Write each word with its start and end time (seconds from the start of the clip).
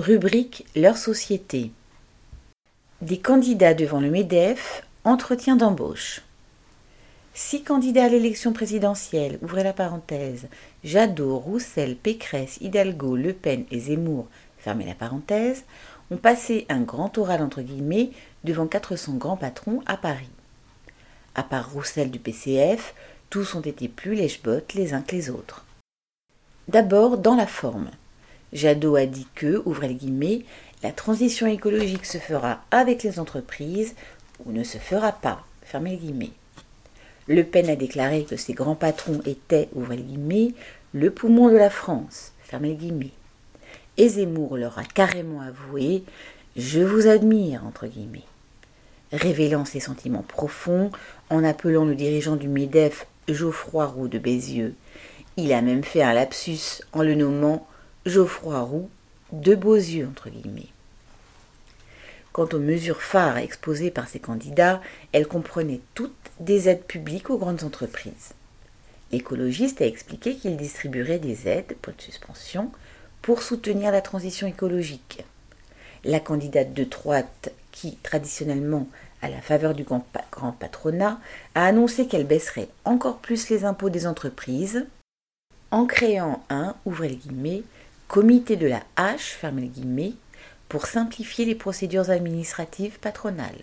Rubrique 0.00 0.64
Leur 0.74 0.96
société. 0.96 1.72
Des 3.02 3.18
candidats 3.18 3.74
devant 3.74 4.00
le 4.00 4.08
MEDEF, 4.08 4.82
entretien 5.04 5.56
d'embauche. 5.56 6.22
Six 7.34 7.64
candidats 7.64 8.06
à 8.06 8.08
l'élection 8.08 8.54
présidentielle, 8.54 9.38
ouvrez 9.42 9.62
la 9.62 9.74
parenthèse, 9.74 10.48
Jadot, 10.84 11.36
Roussel, 11.36 11.96
Pécresse, 11.96 12.56
Hidalgo, 12.62 13.14
Le 13.14 13.34
Pen 13.34 13.66
et 13.70 13.78
Zemmour, 13.78 14.26
fermez 14.56 14.86
la 14.86 14.94
parenthèse, 14.94 15.64
ont 16.10 16.16
passé 16.16 16.64
un 16.70 16.80
grand 16.80 17.18
oral 17.18 17.42
entre 17.42 17.60
guillemets 17.60 18.10
devant 18.44 18.66
400 18.66 19.16
grands 19.16 19.36
patrons 19.36 19.82
à 19.84 19.98
Paris. 19.98 20.30
À 21.34 21.42
part 21.42 21.72
Roussel 21.72 22.10
du 22.10 22.18
PCF, 22.18 22.94
tous 23.28 23.54
ont 23.54 23.60
été 23.60 23.86
plus 23.86 24.14
lèche-bottes 24.14 24.72
les 24.72 24.94
uns 24.94 25.02
que 25.02 25.14
les 25.14 25.28
autres. 25.28 25.66
D'abord 26.68 27.18
dans 27.18 27.36
la 27.36 27.46
forme. 27.46 27.90
Jadot 28.52 28.96
a 28.96 29.06
dit 29.06 29.26
que, 29.34 29.62
ouvrez 29.64 29.88
les 29.88 29.94
guillemets, 29.94 30.44
la 30.82 30.92
transition 30.92 31.46
écologique 31.46 32.06
se 32.06 32.18
fera 32.18 32.62
avec 32.70 33.02
les 33.02 33.18
entreprises 33.18 33.94
ou 34.44 34.52
ne 34.52 34.64
se 34.64 34.78
fera 34.78 35.12
pas, 35.12 35.44
fermez 35.62 35.90
les 35.90 35.96
guillemets. 35.98 36.32
Le 37.28 37.44
Pen 37.44 37.68
a 37.68 37.76
déclaré 37.76 38.24
que 38.24 38.36
ses 38.36 38.54
grands 38.54 38.74
patrons 38.74 39.20
étaient, 39.24 39.68
ouvrez 39.74 39.98
les 39.98 40.02
guillemets, 40.02 40.54
le 40.92 41.10
poumon 41.10 41.48
de 41.48 41.56
la 41.56 41.70
France, 41.70 42.32
fermez 42.42 42.70
les 42.70 42.76
guillemets. 42.76 43.12
Et 43.96 44.08
Zemmour 44.08 44.56
leur 44.56 44.78
a 44.78 44.84
carrément 44.84 45.40
avoué 45.40 46.02
Je 46.56 46.80
vous 46.80 47.06
admire, 47.06 47.64
entre 47.66 47.86
guillemets. 47.86 48.24
Révélant 49.12 49.64
ses 49.64 49.80
sentiments 49.80 50.24
profonds, 50.26 50.90
en 51.28 51.44
appelant 51.44 51.84
le 51.84 51.94
dirigeant 51.94 52.36
du 52.36 52.48
MEDEF 52.48 53.06
Geoffroy 53.28 53.86
Roux 53.86 54.08
de 54.08 54.18
Bézieux. 54.18 54.74
Il 55.36 55.52
a 55.52 55.62
même 55.62 55.84
fait 55.84 56.02
un 56.02 56.12
lapsus 56.12 56.82
en 56.92 57.02
le 57.02 57.14
nommant 57.14 57.66
Geoffroy 58.06 58.58
Roux 58.60 58.88
de 59.30 59.54
Beauzieux, 59.54 60.08
entre 60.08 60.30
guillemets. 60.30 60.70
Quant 62.32 62.48
aux 62.50 62.58
mesures 62.58 63.02
phares 63.02 63.36
exposées 63.36 63.90
par 63.90 64.08
ces 64.08 64.20
candidats, 64.20 64.80
elles 65.12 65.26
comprenaient 65.26 65.82
toutes 65.94 66.30
des 66.38 66.70
aides 66.70 66.84
publiques 66.84 67.28
aux 67.28 67.36
grandes 67.36 67.62
entreprises. 67.62 68.32
L'écologiste 69.12 69.82
a 69.82 69.86
expliqué 69.86 70.34
qu'il 70.34 70.56
distribuerait 70.56 71.18
des 71.18 71.46
aides, 71.46 71.76
de 71.86 72.00
suspension, 72.00 72.72
pour 73.20 73.42
soutenir 73.42 73.92
la 73.92 74.00
transition 74.00 74.46
écologique. 74.46 75.24
La 76.04 76.20
candidate 76.20 76.72
de 76.72 76.84
droite, 76.84 77.52
qui 77.70 77.96
traditionnellement 77.96 78.88
à 79.20 79.28
la 79.28 79.42
faveur 79.42 79.74
du 79.74 79.84
grand, 79.84 80.06
patronat, 80.58 81.20
a 81.54 81.66
annoncé 81.66 82.06
qu'elle 82.06 82.26
baisserait 82.26 82.70
encore 82.86 83.18
plus 83.18 83.50
les 83.50 83.66
impôts 83.66 83.90
des 83.90 84.06
entreprises 84.06 84.86
en 85.70 85.86
créant 85.86 86.42
un, 86.48 86.74
ouvrez 86.84 87.10
les 87.10 87.16
guillemets, 87.16 87.62
comité 88.10 88.56
de 88.56 88.66
la 88.66 88.82
hache, 88.96 89.38
pour 90.68 90.86
simplifier 90.86 91.44
les 91.44 91.54
procédures 91.54 92.10
administratives 92.10 92.98
patronales. 92.98 93.62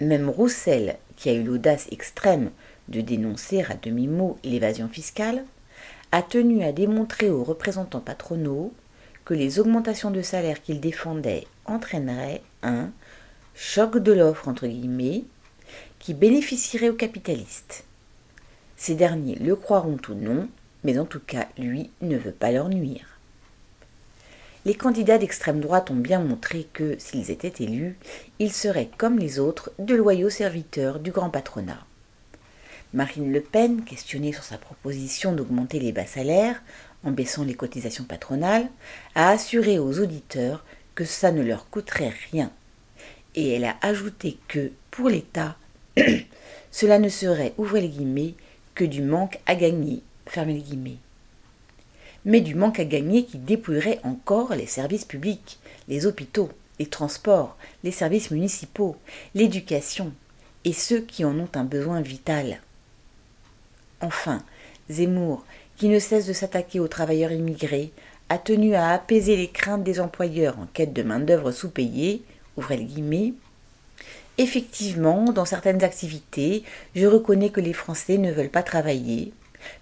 Même 0.00 0.28
Roussel, 0.28 0.96
qui 1.16 1.28
a 1.28 1.32
eu 1.32 1.44
l'audace 1.44 1.86
extrême 1.92 2.50
de 2.88 3.00
dénoncer 3.00 3.62
à 3.62 3.74
demi-mot 3.74 4.36
l'évasion 4.42 4.88
fiscale, 4.88 5.44
a 6.10 6.22
tenu 6.22 6.64
à 6.64 6.72
démontrer 6.72 7.30
aux 7.30 7.44
représentants 7.44 8.00
patronaux 8.00 8.74
que 9.24 9.34
les 9.34 9.60
augmentations 9.60 10.10
de 10.10 10.20
salaire 10.20 10.60
qu'il 10.60 10.80
défendait 10.80 11.46
entraîneraient 11.66 12.42
un 12.64 12.90
choc 13.54 13.96
de 13.96 14.12
l'offre 14.12 14.48
entre 14.48 14.66
guillemets 14.66 15.22
qui 16.00 16.14
bénéficierait 16.14 16.88
aux 16.88 16.94
capitalistes. 16.94 17.84
Ces 18.76 18.96
derniers 18.96 19.36
le 19.36 19.54
croiront 19.54 20.00
ou 20.08 20.14
non, 20.14 20.48
mais 20.84 20.98
en 20.98 21.06
tout 21.06 21.20
cas, 21.20 21.48
lui 21.58 21.90
ne 22.02 22.16
veut 22.16 22.32
pas 22.32 22.52
leur 22.52 22.68
nuire. 22.68 23.18
Les 24.66 24.74
candidats 24.74 25.18
d'extrême 25.18 25.60
droite 25.60 25.90
ont 25.90 25.96
bien 25.96 26.20
montré 26.20 26.66
que, 26.72 26.96
s'ils 26.98 27.30
étaient 27.30 27.62
élus, 27.62 27.98
ils 28.38 28.52
seraient, 28.52 28.88
comme 28.96 29.18
les 29.18 29.38
autres, 29.38 29.72
de 29.78 29.94
loyaux 29.94 30.30
serviteurs 30.30 31.00
du 31.00 31.10
grand 31.10 31.28
patronat. 31.28 31.84
Marine 32.94 33.32
Le 33.32 33.40
Pen, 33.40 33.84
questionnée 33.84 34.32
sur 34.32 34.44
sa 34.44 34.56
proposition 34.56 35.32
d'augmenter 35.32 35.80
les 35.80 35.92
bas 35.92 36.06
salaires 36.06 36.62
en 37.02 37.10
baissant 37.10 37.44
les 37.44 37.54
cotisations 37.54 38.04
patronales, 38.04 38.68
a 39.14 39.30
assuré 39.30 39.78
aux 39.78 40.00
auditeurs 40.00 40.64
que 40.94 41.04
ça 41.04 41.30
ne 41.30 41.42
leur 41.42 41.68
coûterait 41.68 42.14
rien. 42.30 42.50
Et 43.34 43.52
elle 43.52 43.64
a 43.64 43.76
ajouté 43.82 44.38
que, 44.48 44.70
pour 44.90 45.10
l'État, 45.10 45.56
cela 46.70 46.98
ne 46.98 47.08
serait, 47.10 47.52
ouvrez 47.58 47.82
les 47.82 47.88
guillemets, 47.88 48.34
que 48.74 48.84
du 48.84 49.02
manque 49.02 49.38
à 49.44 49.56
gagner 49.56 50.02
fermez 50.26 50.54
guillemets. 50.54 50.98
Mais 52.24 52.40
du 52.40 52.54
manque 52.54 52.80
à 52.80 52.84
gagner 52.84 53.24
qui 53.24 53.38
dépouillerait 53.38 54.00
encore 54.02 54.54
les 54.54 54.66
services 54.66 55.04
publics, 55.04 55.58
les 55.88 56.06
hôpitaux, 56.06 56.50
les 56.78 56.86
transports, 56.86 57.56
les 57.82 57.90
services 57.90 58.30
municipaux, 58.30 58.96
l'éducation, 59.34 60.12
et 60.64 60.72
ceux 60.72 61.00
qui 61.00 61.24
en 61.24 61.38
ont 61.38 61.50
un 61.54 61.64
besoin 61.64 62.00
vital. 62.00 62.60
Enfin, 64.00 64.42
Zemmour, 64.90 65.44
qui 65.76 65.88
ne 65.88 65.98
cesse 65.98 66.26
de 66.26 66.32
s'attaquer 66.32 66.80
aux 66.80 66.88
travailleurs 66.88 67.32
immigrés, 67.32 67.92
a 68.28 68.38
tenu 68.38 68.74
à 68.74 68.90
apaiser 68.90 69.36
les 69.36 69.48
craintes 69.48 69.84
des 69.84 70.00
employeurs 70.00 70.58
en 70.58 70.66
quête 70.66 70.92
de 70.92 71.02
main-d'œuvre 71.02 71.52
sous-payée, 71.52 72.22
ouvrez 72.56 72.78
les 72.78 72.84
guillemets. 72.84 73.34
Effectivement, 74.38 75.24
dans 75.32 75.44
certaines 75.44 75.84
activités, 75.84 76.64
je 76.94 77.06
reconnais 77.06 77.50
que 77.50 77.60
les 77.60 77.72
Français 77.72 78.18
ne 78.18 78.32
veulent 78.32 78.48
pas 78.48 78.62
travailler, 78.62 79.32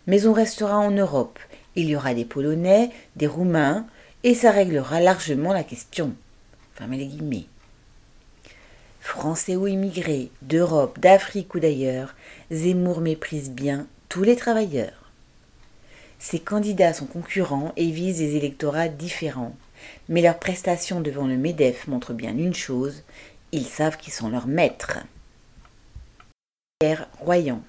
mais 0.07 0.27
on 0.27 0.33
restera 0.33 0.79
en 0.79 0.91
Europe. 0.91 1.39
Il 1.75 1.87
y 1.87 1.97
aura 1.97 2.15
des 2.15 2.25
Polonais, 2.25 2.91
des 3.17 3.27
Roumains, 3.27 3.87
et 4.25 4.35
ça 4.35 4.51
réglera 4.51 5.01
largement 5.01 5.53
la 5.53 5.65
question. 5.65 6.13
Français 9.01 9.57
ou 9.57 9.67
immigrés, 9.67 10.31
d'Europe, 10.43 10.99
d'Afrique 10.99 11.55
ou 11.55 11.61
d'ailleurs, 11.61 12.15
Zemmour 12.51 13.01
méprise 13.01 13.51
bien 13.51 13.87
tous 14.09 14.23
les 14.23 14.37
travailleurs. 14.37 15.11
Ces 16.19 16.39
candidats 16.39 16.93
sont 16.93 17.07
concurrents 17.07 17.73
et 17.77 17.91
visent 17.91 18.19
des 18.19 18.37
électorats 18.37 18.89
différents, 18.89 19.57
mais 20.09 20.23
leurs 20.23 20.39
prestations 20.39 21.01
devant 21.01 21.27
le 21.27 21.37
MEDEF 21.37 21.89
montrent 21.89 22.13
bien 22.13 22.37
une 22.37 22.55
chose, 22.55 23.03
ils 23.51 23.67
savent 23.67 23.97
qu'ils 23.97 24.13
sont 24.13 24.29
leurs 24.29 24.47
maîtres. 24.47 24.99
Pierre 26.79 27.09
Royan 27.19 27.61